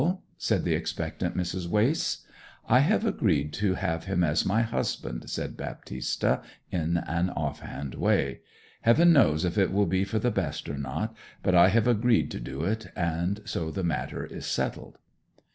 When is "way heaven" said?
7.93-9.13